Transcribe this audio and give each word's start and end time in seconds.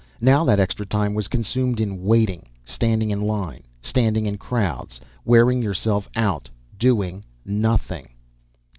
Now 0.19 0.43
that 0.45 0.59
extra 0.59 0.83
time 0.83 1.13
was 1.13 1.27
consumed 1.27 1.79
in 1.79 2.03
waiting. 2.03 2.47
Standing 2.65 3.11
in 3.11 3.21
line, 3.21 3.61
standing 3.83 4.25
in 4.25 4.35
crowds, 4.39 4.99
wearing 5.25 5.61
yourself 5.61 6.09
out 6.15 6.49
doing 6.79 7.23
nothing. 7.45 8.09